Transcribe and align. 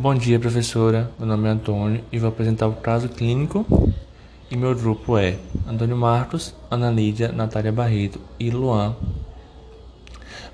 Bom 0.00 0.14
dia, 0.14 0.38
professora. 0.38 1.10
Meu 1.18 1.26
nome 1.26 1.48
é 1.48 1.50
Antônio 1.50 2.04
e 2.12 2.20
vou 2.20 2.28
apresentar 2.28 2.68
o 2.68 2.74
caso 2.74 3.08
clínico. 3.08 3.66
E 4.48 4.56
meu 4.56 4.72
grupo 4.72 5.18
é 5.18 5.36
Antônio 5.66 5.96
Marcos, 5.96 6.54
Ana 6.70 6.88
Lídia, 6.88 7.32
Natália 7.32 7.72
Barreto 7.72 8.20
e 8.38 8.48
Luan. 8.48 8.94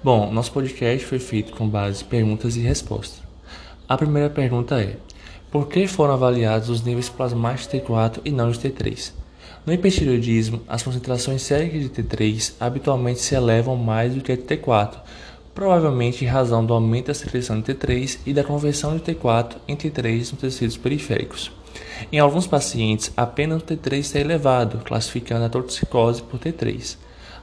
Bom, 0.02 0.32
nosso 0.32 0.50
podcast 0.50 1.04
foi 1.04 1.18
feito 1.18 1.52
com 1.52 1.68
base 1.68 2.02
em 2.02 2.06
perguntas 2.06 2.56
e 2.56 2.60
respostas. 2.60 3.22
A 3.86 3.98
primeira 3.98 4.30
pergunta 4.30 4.80
é: 4.80 4.96
Por 5.50 5.68
que 5.68 5.86
foram 5.86 6.14
avaliados 6.14 6.70
os 6.70 6.82
níveis 6.82 7.10
plasmáticos 7.10 7.70
de 7.70 7.80
T4 7.80 8.20
e 8.24 8.30
não 8.30 8.50
de 8.50 8.58
T3? 8.58 9.12
No 9.66 9.74
hipertireoidismo, 9.74 10.62
as 10.66 10.82
concentrações 10.82 11.42
séricas 11.42 11.82
de 11.82 11.90
T3 11.90 12.54
habitualmente 12.58 13.20
se 13.20 13.34
elevam 13.34 13.76
mais 13.76 14.14
do 14.14 14.22
que 14.22 14.34
de 14.34 14.42
T4, 14.42 15.02
provavelmente 15.54 16.24
em 16.24 16.28
razão 16.28 16.64
do 16.64 16.74
aumento 16.74 17.06
da 17.06 17.14
secreção 17.14 17.60
de 17.60 17.72
T3 17.72 18.18
e 18.26 18.34
da 18.34 18.42
conversão 18.42 18.96
de 18.96 19.02
T4 19.02 19.56
em 19.68 19.76
T3 19.76 20.32
nos 20.32 20.40
tecidos 20.40 20.76
periféricos. 20.76 21.52
Em 22.10 22.18
alguns 22.18 22.46
pacientes, 22.46 23.12
apenas 23.16 23.62
o 23.62 23.64
T3 23.64 23.98
está 23.98 24.18
elevado, 24.18 24.78
classificando 24.84 25.44
a 25.44 25.48
torticicose 25.48 26.22
por 26.22 26.40
T3. 26.40 26.96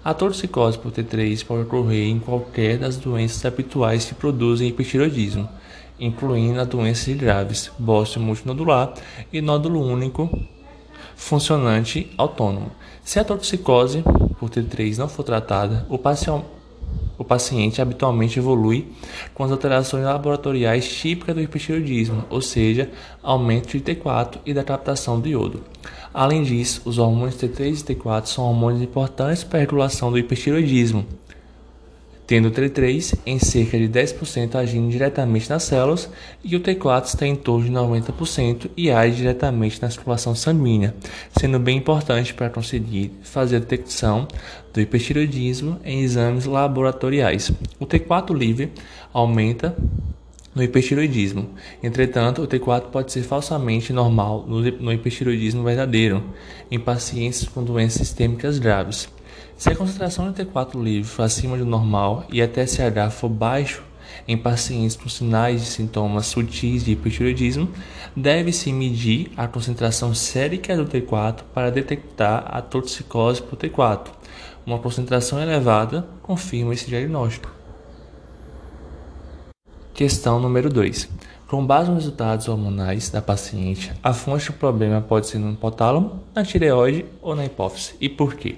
A 0.03 0.13
torticicose 0.13 0.77
por 0.77 0.91
T3 0.91 1.45
pode 1.45 1.63
ocorrer 1.63 2.09
em 2.09 2.19
qualquer 2.19 2.77
das 2.77 2.97
doenças 2.97 3.45
habituais 3.45 4.05
que 4.05 4.15
produzem 4.15 4.67
hipertiroidismo, 4.67 5.47
incluindo 5.99 6.59
as 6.59 6.67
doenças 6.67 7.15
graves, 7.15 7.71
bócio 7.77 8.19
multinodular 8.19 8.93
e 9.31 9.41
nódulo 9.41 9.81
único 9.81 10.29
funcionante 11.15 12.11
autônomo. 12.17 12.71
Se 13.03 13.19
a 13.19 13.23
torticicose 13.23 14.03
por 14.39 14.49
T3 14.49 14.97
não 14.97 15.07
for 15.07 15.23
tratada, 15.23 15.85
o 15.87 15.97
paciente 15.97 16.45
o 17.17 17.23
paciente 17.23 17.81
habitualmente 17.81 18.39
evolui 18.39 18.87
com 19.33 19.43
as 19.43 19.51
alterações 19.51 20.03
laboratoriais 20.03 20.87
típicas 20.87 21.35
do 21.35 21.41
hipertiroidismo, 21.41 22.23
ou 22.29 22.41
seja, 22.41 22.89
aumento 23.21 23.77
de 23.77 23.81
T4 23.81 24.39
e 24.45 24.53
da 24.53 24.63
captação 24.63 25.19
de 25.19 25.29
iodo. 25.29 25.63
Além 26.13 26.43
disso, 26.43 26.81
os 26.85 26.97
hormônios 26.97 27.37
T3 27.37 27.81
e 27.81 27.95
T4 27.95 28.25
são 28.25 28.45
hormônios 28.45 28.81
importantes 28.81 29.43
para 29.43 29.59
a 29.59 29.61
regulação 29.61 30.11
do 30.11 30.17
hipertiroidismo, 30.17 31.05
tendo 32.31 32.47
o 32.47 32.51
T3 32.51 33.19
em 33.25 33.39
cerca 33.39 33.77
de 33.77 33.89
10% 33.89 34.55
agindo 34.55 34.89
diretamente 34.89 35.49
nas 35.49 35.63
células 35.63 36.09
e 36.41 36.55
o 36.55 36.61
T4 36.61 37.03
está 37.03 37.27
em 37.27 37.35
torno 37.35 37.65
de 37.65 37.71
90% 37.71 38.69
e 38.77 38.89
age 38.89 39.17
diretamente 39.17 39.81
na 39.81 39.89
circulação 39.89 40.33
sanguínea, 40.33 40.95
sendo 41.37 41.59
bem 41.59 41.79
importante 41.79 42.33
para 42.33 42.49
conseguir 42.49 43.11
fazer 43.21 43.57
a 43.57 43.59
detecção 43.59 44.29
do 44.73 44.79
hipertiroidismo 44.79 45.77
em 45.83 46.03
exames 46.03 46.45
laboratoriais. 46.45 47.51
O 47.77 47.85
T4 47.85 48.33
livre 48.33 48.71
aumenta 49.11 49.75
no 50.55 50.63
hipertiroidismo. 50.63 51.49
Entretanto, 51.83 52.43
o 52.43 52.47
T4 52.47 52.83
pode 52.83 53.11
ser 53.11 53.23
falsamente 53.23 53.91
normal 53.91 54.45
no 54.47 54.93
hipertiroidismo 54.93 55.65
verdadeiro, 55.65 56.23
em 56.71 56.79
pacientes 56.79 57.45
com 57.45 57.61
doenças 57.61 58.07
sistêmicas 58.07 58.57
graves. 58.57 59.09
Se 59.61 59.69
a 59.69 59.75
concentração 59.75 60.31
de 60.31 60.43
T4 60.43 60.81
livre 60.81 61.07
for 61.07 61.21
acima 61.21 61.55
do 61.55 61.63
normal 61.63 62.25
e 62.33 62.41
a 62.41 62.47
TSH 62.47 63.13
for 63.13 63.29
baixo 63.29 63.83
em 64.27 64.35
pacientes 64.35 64.95
com 64.95 65.07
sinais 65.07 65.61
de 65.61 65.67
sintomas 65.67 66.25
sutis 66.25 66.83
de 66.83 66.93
hipertiroidismo, 66.93 67.69
deve-se 68.15 68.73
medir 68.73 69.31
a 69.37 69.47
concentração 69.47 70.15
sérica 70.15 70.75
do 70.75 70.87
T4 70.87 71.43
para 71.53 71.69
detectar 71.69 72.43
a 72.47 72.59
toxicose 72.59 73.39
por 73.39 73.55
T4. 73.55 74.07
Uma 74.65 74.79
concentração 74.79 75.39
elevada 75.39 76.07
confirma 76.23 76.73
esse 76.73 76.87
diagnóstico. 76.87 77.53
Questão 79.93 80.39
número 80.39 80.71
2. 80.71 81.07
Com 81.47 81.63
base 81.63 81.91
nos 81.91 82.05
resultados 82.05 82.47
hormonais 82.47 83.11
da 83.11 83.21
paciente, 83.21 83.93
a 84.01 84.11
fonte 84.11 84.47
do 84.47 84.53
problema 84.53 85.01
pode 85.01 85.27
ser 85.27 85.37
no 85.37 85.51
hipotálamo, 85.51 86.23
na 86.33 86.43
tireoide 86.43 87.05
ou 87.21 87.35
na 87.35 87.45
hipófise. 87.45 87.93
E 88.01 88.09
por 88.09 88.33
quê? 88.33 88.57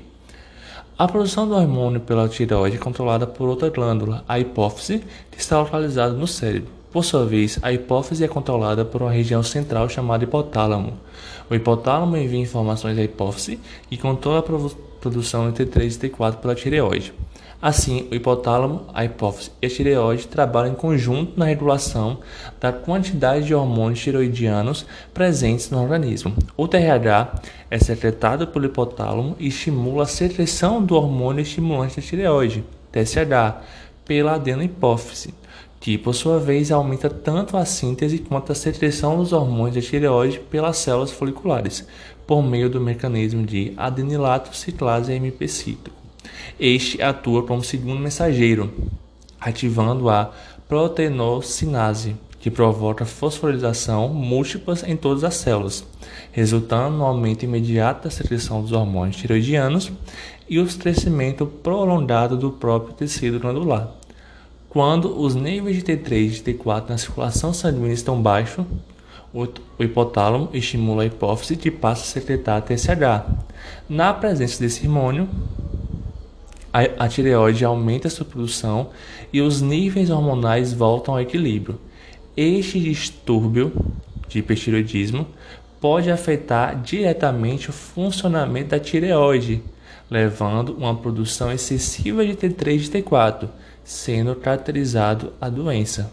A 0.96 1.08
produção 1.08 1.48
do 1.48 1.56
hormônio 1.56 2.00
pela 2.00 2.30
tireoide 2.30 2.78
é 2.78 2.80
controlada 2.80 3.26
por 3.26 3.50
outra 3.50 3.68
glândula, 3.68 4.24
a 4.28 4.40
hipófise, 4.40 5.04
que 5.32 5.40
está 5.40 5.60
localizada 5.60 6.14
no 6.14 6.28
cérebro. 6.28 6.70
Por 6.92 7.04
sua 7.04 7.26
vez, 7.26 7.58
a 7.64 7.74
hipófise 7.74 8.24
é 8.24 8.28
controlada 8.28 8.86
por 8.86 9.02
uma 9.02 9.12
região 9.12 9.42
central 9.42 9.90
chamada 9.90 10.24
hipotálamo. 10.24 10.94
O 11.50 11.56
hipotálamo 11.56 12.16
envia 12.16 12.40
informações 12.40 12.96
à 13.00 13.04
hipófise 13.04 13.60
e 13.90 13.98
controla 13.98 14.38
a 14.38 14.44
produção 15.04 15.52
de 15.52 15.66
T3 15.66 15.84
e 15.84 16.10
T4 16.10 16.38
pela 16.38 16.56
tireoide. 16.56 17.14
Assim, 17.62 18.08
o 18.12 18.16
hipotálamo, 18.16 18.88
a 18.94 19.06
hipófise 19.06 19.52
e 19.62 19.66
a 19.66 19.70
tireoide 19.70 20.28
trabalham 20.28 20.74
em 20.74 20.76
conjunto 20.76 21.38
na 21.38 21.46
regulação 21.46 22.20
da 22.60 22.72
quantidade 22.72 23.46
de 23.46 23.56
hormônios 23.56 24.02
tiroidianos 24.02 24.86
presentes 25.14 25.70
no 25.70 25.82
organismo. 25.82 26.34
O 26.58 26.68
TRH 26.68 27.42
é 27.70 27.78
secretado 27.78 28.48
pelo 28.48 28.66
hipotálamo 28.66 29.36
e 29.40 29.48
estimula 29.48 30.04
a 30.04 30.08
secreção 30.08 30.84
do 30.84 30.96
hormônio 30.96 31.42
estimulante 31.42 31.98
da 31.98 32.02
tireoide, 32.02 32.64
TSH, 32.92 33.62
pela 34.06 34.36
adenohipófise, 34.36 35.34
que 35.84 35.98
por 35.98 36.16
sua 36.16 36.40
vez 36.40 36.72
aumenta 36.72 37.10
tanto 37.10 37.58
a 37.58 37.66
síntese 37.66 38.18
quanto 38.18 38.54
a 38.54 38.56
secreção 38.56 39.18
dos 39.18 39.34
hormônios 39.34 39.76
da 39.76 39.82
tireoide 39.82 40.40
pelas 40.40 40.78
células 40.78 41.12
foliculares, 41.12 41.86
por 42.26 42.42
meio 42.42 42.70
do 42.70 42.80
mecanismo 42.80 43.46
de 43.46 43.74
adenilato 43.76 44.56
ciclase 44.56 45.12
MP 45.12 45.46
cíclico. 45.46 45.98
Este 46.58 47.02
atua 47.02 47.44
como 47.44 47.62
segundo 47.62 48.00
mensageiro, 48.00 48.74
ativando 49.42 50.10
a 50.10 50.32
proteinousinase, 50.70 52.16
que 52.40 52.50
provoca 52.50 53.04
fosforilação 53.04 54.08
múltipla 54.08 54.78
em 54.88 54.96
todas 54.96 55.26
as 55.26 55.34
células, 55.34 55.86
resultando 56.32 56.96
no 56.96 57.04
aumento 57.04 57.44
imediato 57.44 58.06
da 58.06 58.10
secreção 58.10 58.62
dos 58.62 58.72
hormônios 58.72 59.18
tiroidianos 59.18 59.92
e 60.50 60.60
o 60.60 60.66
crescimento 60.66 61.46
prolongado 61.46 62.38
do 62.38 62.52
próprio 62.52 62.94
tecido 62.94 63.38
glandular. 63.38 64.03
Quando 64.74 65.22
os 65.22 65.36
níveis 65.36 65.76
de 65.76 65.84
T3 65.84 66.12
e 66.12 66.30
de 66.30 66.42
T4 66.42 66.90
na 66.90 66.98
circulação 66.98 67.54
sanguínea 67.54 67.94
estão 67.94 68.20
baixos, 68.20 68.66
o 69.32 69.48
hipotálamo 69.80 70.50
estimula 70.52 71.04
a 71.04 71.06
hipófise 71.06 71.56
que 71.56 71.70
passa 71.70 72.02
a 72.02 72.06
secretar 72.08 72.60
TSH. 72.64 73.24
Na 73.88 74.12
presença 74.16 74.60
desse 74.60 74.88
hormônio, 74.88 75.30
a, 76.74 77.06
a 77.06 77.08
tireoide 77.08 77.64
aumenta 77.64 78.10
sua 78.10 78.26
produção 78.26 78.90
e 79.32 79.42
os 79.42 79.62
níveis 79.62 80.10
hormonais 80.10 80.74
voltam 80.74 81.14
ao 81.14 81.22
equilíbrio. 81.22 81.80
Este 82.36 82.80
distúrbio 82.80 83.72
de 84.28 84.40
hipertireoidismo 84.40 85.28
pode 85.80 86.10
afetar 86.10 86.82
diretamente 86.82 87.70
o 87.70 87.74
funcionamento 87.74 88.70
da 88.70 88.80
tireoide, 88.80 89.62
levando 90.14 90.76
uma 90.78 90.96
produção 90.96 91.52
excessiva 91.52 92.24
de 92.24 92.36
T3 92.36 92.86
e 92.86 93.02
T4, 93.02 93.50
sendo 93.84 94.36
caracterizado 94.36 95.34
a 95.42 95.50
doença. 95.50 96.12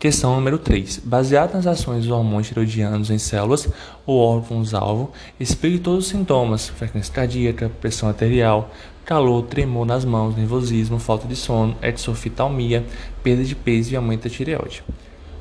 Questão 0.00 0.34
número 0.34 0.58
3. 0.58 0.98
Baseado 1.04 1.54
nas 1.54 1.64
ações 1.64 2.02
dos 2.02 2.10
hormônios 2.10 2.48
tiroidianos 2.48 3.08
em 3.08 3.18
células 3.18 3.68
ou 4.04 4.18
órgãos-alvo, 4.18 5.12
explique 5.38 5.78
todos 5.78 6.06
os 6.06 6.10
sintomas: 6.10 6.68
frequência 6.68 7.14
cardíaca, 7.14 7.70
pressão 7.80 8.08
arterial, 8.08 8.72
calor, 9.04 9.44
tremor 9.44 9.86
nas 9.86 10.04
mãos, 10.04 10.36
nervosismo, 10.36 10.98
falta 10.98 11.28
de 11.28 11.36
sono, 11.36 11.76
exoftalmia, 11.80 12.84
perda 13.22 13.44
de 13.44 13.54
peso 13.54 13.92
e 13.92 13.96
aumento 13.96 14.24
da 14.24 14.30
tireoide. 14.30 14.82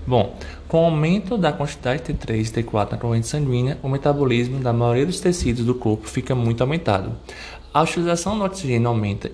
Bom, 0.05 0.35
com 0.67 0.81
o 0.81 0.85
aumento 0.85 1.37
da 1.37 1.51
quantidade 1.51 2.03
de 2.03 2.13
T3 2.13 2.39
e 2.39 2.63
T4 2.63 2.91
na 2.91 2.97
corrente 2.97 3.27
sanguínea, 3.27 3.77
o 3.83 3.89
metabolismo 3.89 4.59
da 4.59 4.73
maioria 4.73 5.05
dos 5.05 5.19
tecidos 5.19 5.63
do 5.63 5.75
corpo 5.75 6.07
fica 6.07 6.33
muito 6.33 6.61
aumentado. 6.61 7.13
A 7.73 7.83
utilização 7.83 8.37
do 8.37 8.43
oxigênio 8.43 8.87
aumenta 8.87 9.31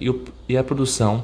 e 0.47 0.57
a 0.57 0.63
produção 0.63 1.23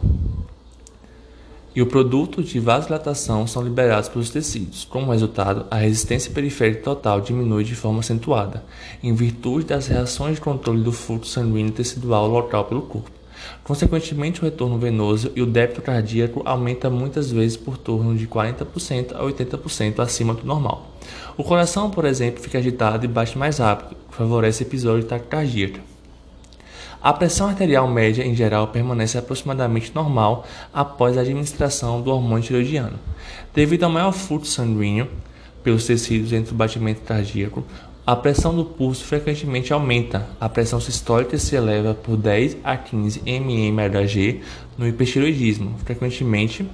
e 1.75 1.81
o 1.81 1.87
produto 1.87 2.43
de 2.43 2.59
vasodilatação 2.59 3.47
são 3.47 3.63
liberados 3.63 4.07
pelos 4.07 4.29
tecidos. 4.29 4.85
Como 4.85 5.12
resultado, 5.12 5.65
a 5.71 5.77
resistência 5.77 6.31
periférica 6.31 6.83
total 6.83 7.19
diminui 7.19 7.63
de 7.63 7.75
forma 7.75 8.00
acentuada, 8.00 8.63
em 9.01 9.13
virtude 9.13 9.65
das 9.65 9.88
reações 9.88 10.35
de 10.35 10.41
controle 10.41 10.83
do 10.83 10.91
fluxo 10.91 11.31
sanguíneo 11.31 11.71
tecidual 11.71 12.27
local 12.27 12.65
pelo 12.65 12.83
corpo. 12.83 13.22
Consequentemente, 13.63 14.42
o 14.42 14.44
retorno 14.44 14.78
venoso 14.78 15.31
e 15.36 15.42
o 15.42 15.45
débito 15.45 15.81
cardíaco 15.81 16.42
aumenta 16.45 16.90
muitas 16.90 17.31
vezes 17.31 17.56
por 17.56 17.78
torno 17.78 18.16
de 18.16 18.28
40% 18.28 19.13
a 19.13 19.24
80% 19.24 20.00
acima 20.00 20.34
do 20.34 20.45
normal. 20.45 20.98
O 21.38 21.44
coração, 21.44 21.90
por 21.90 22.06
exemplo, 22.06 22.42
fica 22.42 22.57
agitado 22.57 23.06
e 23.06 23.07
bate 23.07 23.38
mais 23.38 23.57
rápido, 23.57 23.95
o 24.07 24.12
que 24.12 24.18
favorece 24.18 24.63
episódio 24.63 25.04
de 25.04 25.10
taquicardia. 25.10 25.74
A 27.01 27.12
pressão 27.12 27.48
arterial 27.48 27.86
média, 27.86 28.24
em 28.25 28.34
geral, 28.34 28.69
permanece 28.69 29.18
aproximadamente 29.18 29.94
normal 29.94 30.45
após 30.74 31.18
a 31.18 31.22
administração 31.22 32.01
do 32.01 32.10
hormônio 32.10 32.45
tiroidiano. 32.45 32.98
Devido 33.54 33.84
ao 33.84 33.90
maior 33.90 34.13
fluxo 34.13 34.51
sanguíneo 34.51 35.10
pelos 35.62 35.86
tecidos 35.86 36.31
entre 36.31 36.54
o 36.54 36.56
batimento 36.56 37.01
cardíaco, 37.01 37.66
a 38.05 38.15
pressão 38.15 38.53
do 38.53 38.65
pulso 38.65 39.05
frequentemente 39.05 39.71
aumenta. 39.71 40.27
A 40.39 40.50
pressão 40.50 40.79
sistólica 40.79 41.38
se 41.38 41.55
eleva 41.55 41.94
por 41.94 42.17
10 42.17 42.57
a 42.63 42.75
15 42.75 43.21
mmHg 43.25 44.41
no 44.77 44.88
hipertiroidismo, 44.88 45.77
frequentemente 45.85 46.67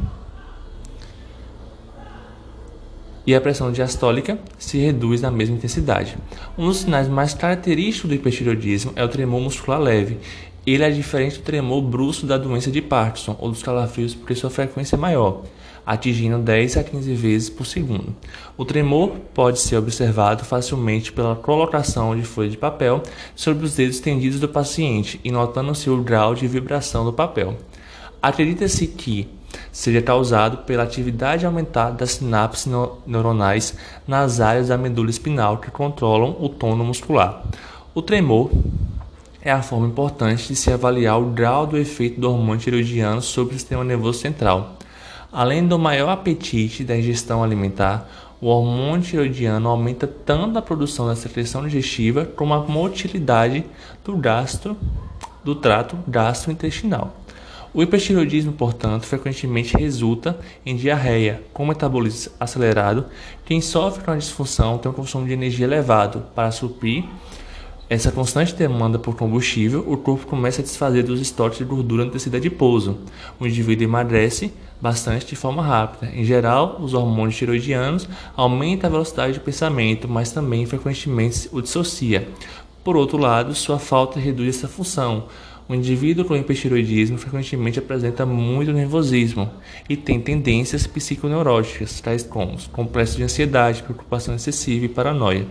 e 3.29 3.35
a 3.35 3.39
pressão 3.39 3.71
diastólica 3.71 4.39
se 4.57 4.79
reduz 4.79 5.21
na 5.21 5.29
mesma 5.29 5.55
intensidade. 5.55 6.17
Um 6.57 6.65
dos 6.65 6.77
sinais 6.77 7.07
mais 7.07 7.31
característicos 7.31 8.09
do 8.09 8.15
hipertireoidismo 8.15 8.91
é 8.95 9.03
o 9.03 9.07
tremor 9.07 9.39
muscular 9.39 9.79
leve. 9.79 10.17
Ele 10.65 10.83
é 10.83 10.89
diferente 10.89 11.38
do 11.38 11.44
tremor 11.44 11.81
brusco 11.81 12.25
da 12.25 12.38
doença 12.38 12.69
de 12.69 12.81
Parkinson 12.81 13.35
ou 13.39 13.50
dos 13.50 13.63
calafrios 13.63 14.13
porque 14.13 14.35
sua 14.35 14.50
frequência 14.50 14.95
é 14.95 15.00
maior, 15.00 15.44
atingindo 15.85 16.38
10 16.38 16.77
a 16.77 16.83
15 16.83 17.13
vezes 17.13 17.50
por 17.50 17.65
segundo. 17.65 18.15
O 18.57 18.65
tremor 18.65 19.11
pode 19.33 19.59
ser 19.59 19.77
observado 19.77 20.44
facilmente 20.44 21.11
pela 21.11 21.35
colocação 21.35 22.15
de 22.15 22.23
folha 22.23 22.50
de 22.50 22.57
papel 22.57 23.01
sobre 23.35 23.65
os 23.65 23.75
dedos 23.75 24.00
tendidos 24.00 24.39
do 24.39 24.50
paciente 24.50 25.19
e 25.23 25.31
notando-se 25.31 25.89
o 25.89 26.03
grau 26.03 26.35
de 26.35 26.47
vibração 26.47 27.06
do 27.06 27.13
papel. 27.13 27.56
Acredita-se 28.21 28.85
que 28.85 29.27
seja 29.71 30.01
causado 30.01 30.59
pela 30.65 30.83
atividade 30.83 31.45
aumentada 31.45 31.97
das 31.97 32.11
sinapses 32.11 32.71
neuronais 33.07 33.75
nas 34.07 34.39
áreas 34.39 34.67
da 34.67 34.77
medula 34.77 35.09
espinal 35.09 35.57
que 35.57 35.71
controlam 35.71 36.35
o 36.39 36.50
tono 36.50 36.83
muscular. 36.83 37.44
O 37.94 38.01
tremor 38.01 38.51
é 39.41 39.51
a 39.51 39.62
forma 39.62 39.88
importante 39.88 40.47
de 40.47 40.56
se 40.56 40.71
avaliar 40.71 41.19
o 41.19 41.31
grau 41.31 41.65
do 41.65 41.77
efeito 41.77 42.19
do 42.19 42.30
hormônio 42.30 42.62
tiroidiano 42.62 43.21
sobre 43.21 43.56
o 43.56 43.57
sistema 43.57 43.83
nervoso 43.83 44.19
central. 44.19 44.77
Além 45.31 45.65
do 45.65 45.80
maior 45.80 46.09
apetite 46.09 46.83
da 46.83 46.97
ingestão 46.97 47.44
alimentar, 47.44 48.09
o 48.41 48.47
hormônio 48.47 49.06
tiroidiano 49.06 49.69
aumenta 49.69 50.07
tanto 50.07 50.57
a 50.57 50.62
produção 50.62 51.07
da 51.07 51.15
secreção 51.15 51.63
digestiva 51.63 52.25
como 52.25 52.53
a 52.53 52.59
motilidade 52.59 53.65
do 54.03 54.18
gastro 54.18 54.75
do 55.44 55.56
trato 55.56 55.97
gastrointestinal. 56.07 57.15
O 57.71 57.83
hipertiroidismo, 57.83 58.51
portanto, 58.51 59.06
frequentemente 59.06 59.77
resulta 59.77 60.39
em 60.65 60.75
diarreia, 60.75 61.44
com 61.53 61.68
metabolismo 61.68 62.33
acelerado. 62.39 63.06
Quem 63.45 63.62
sofre 63.62 64.03
com 64.03 64.12
a 64.12 64.18
disfunção 64.18 64.80
tem 64.80 64.89
um 64.89 64.94
consumo 64.94 65.27
de 65.27 65.33
energia 65.33 65.65
elevado. 65.65 66.24
Para 66.33 66.50
suprir 66.50 67.06
essa 67.89 68.12
constante 68.12 68.53
demanda 68.53 69.00
por 69.00 69.15
combustível, 69.15 69.83
o 69.88 69.97
corpo 69.97 70.27
começa 70.27 70.62
a 70.62 70.63
desfazer 70.63 71.01
dos 71.01 71.19
estoques 71.19 71.57
de 71.57 71.63
gordura 71.63 72.06
no 72.06 72.12
tecido 72.12 72.38
adiposo. 72.38 73.00
O 73.39 73.47
indivíduo 73.47 73.83
emagrece 73.83 74.53
bastante 74.80 75.25
de 75.25 75.36
forma 75.36 75.63
rápida. 75.63 76.12
Em 76.13 76.24
geral, 76.24 76.77
os 76.80 76.94
hormônios 76.94 77.36
tiroidianos 77.36 78.07
aumentam 78.38 78.88
a 78.88 78.91
velocidade 78.91 79.33
de 79.33 79.39
pensamento, 79.39 80.07
mas 80.07 80.31
também 80.31 80.68
frequentemente 80.68 81.50
o 81.51 81.62
dissocia. 81.62 82.30
Por 82.83 82.95
outro 82.95 83.18
lado, 83.18 83.56
sua 83.56 83.80
falta 83.80 84.19
reduz 84.19 84.57
essa 84.57 84.68
função. 84.68 85.25
O 85.69 85.75
indivíduo 85.75 86.25
com 86.25 86.36
hipertiroidismo 86.36 87.19
frequentemente 87.19 87.77
apresenta 87.77 88.25
muito 88.25 88.74
nervosismo 88.74 89.51
e 89.88 89.95
tem 89.95 90.19
tendências 90.19 90.88
psiconeuróticas, 90.88 92.01
tais 92.01 92.24
como 92.24 92.57
complexo 92.71 93.18
de 93.18 93.21
ansiedade, 93.21 93.83
preocupação 93.83 94.33
excessiva 94.33 94.86
e 94.86 94.89
paranoia. 94.89 95.45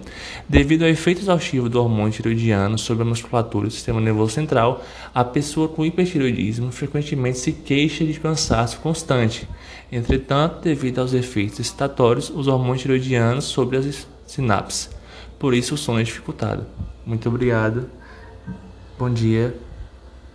Devido 0.49 0.83
ao 0.83 0.89
efeito 0.89 1.21
exaustivo 1.21 1.69
do 1.69 1.81
hormônio 1.81 2.11
tiroidiano 2.11 2.77
sobre 2.77 3.05
a 3.05 3.07
musculatura 3.07 3.69
do 3.69 3.73
sistema 3.73 4.01
nervoso 4.01 4.35
central, 4.35 4.85
a 5.15 5.23
pessoa 5.23 5.69
com 5.69 5.87
hipertiroidismo 5.87 6.73
frequentemente 6.73 7.39
se 7.39 7.53
queixa 7.53 8.05
de 8.05 8.19
cansaço 8.19 8.81
constante. 8.81 9.49
Entretanto, 9.93 10.63
devido 10.63 10.99
aos 10.99 11.15
efeitos 11.15 11.61
excitatórios, 11.61 12.29
os 12.29 12.49
hormônios 12.49 12.83
tiroidianos 12.83 13.45
sobre 13.45 13.77
as 13.77 14.09
sinapses. 14.27 14.91
Por 15.39 15.55
isso, 15.55 15.77
o 15.77 15.79
sono 15.79 16.01
é 16.01 16.03
dificultado. 16.03 16.67
Muito 17.07 17.29
obrigado. 17.29 17.89
Bom 18.99 19.09
dia 19.09 19.68